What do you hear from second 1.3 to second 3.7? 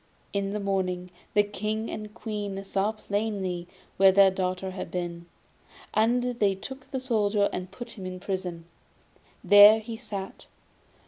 the King and the Queen saw plainly